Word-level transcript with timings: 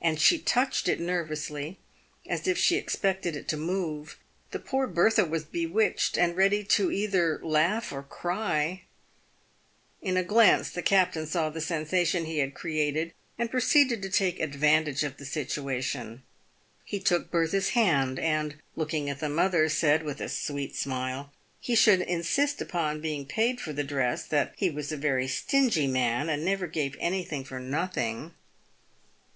and 0.00 0.20
she 0.20 0.40
touched 0.40 0.88
it 0.88 0.98
nervously, 0.98 1.78
as 2.26 2.48
if 2.48 2.58
she 2.58 2.74
expected 2.74 3.36
it 3.36 3.46
to 3.46 3.56
move. 3.56 4.18
The 4.50 4.58
poor 4.58 4.88
Bertha 4.88 5.24
was 5.24 5.44
bewitched, 5.44 6.18
and 6.18 6.36
ready 6.36 6.66
either 6.76 7.38
to 7.38 7.38
cry 7.38 7.70
or 7.92 8.02
laugh. 8.02 8.80
In 10.02 10.16
a 10.16 10.24
glance 10.24 10.68
the 10.70 10.82
captain 10.82 11.28
saw 11.28 11.48
the 11.48 11.60
sensation 11.60 12.24
he 12.24 12.38
had 12.38 12.54
created, 12.54 13.14
and 13.38 13.52
proceeded 13.52 14.02
to 14.02 14.10
take 14.10 14.40
advantage 14.40 15.04
of 15.04 15.18
the 15.18 15.24
situation. 15.24 16.24
He 16.84 16.98
took 16.98 17.30
Bertha's 17.30 17.68
hand, 17.68 18.18
and, 18.18 18.56
looking 18.74 19.08
at 19.08 19.20
the 19.20 19.28
mother, 19.28 19.68
said, 19.68 20.02
with 20.02 20.20
a 20.20 20.28
sweet 20.28 20.74
smile, 20.74 21.30
he 21.60 21.76
should 21.76 22.00
insist 22.02 22.60
upon 22.60 23.00
being 23.00 23.26
paid 23.26 23.60
for 23.60 23.72
the 23.72 23.84
dress— 23.84 24.24
that 24.26 24.54
he 24.56 24.70
was 24.70 24.90
a 24.90 24.96
very 24.96 25.28
stingy 25.28 25.86
man, 25.86 26.28
and 26.28 26.44
never 26.44 26.66
gave 26.66 26.96
anything 26.98 27.44
for 27.44 27.60
nothing. 27.60 28.34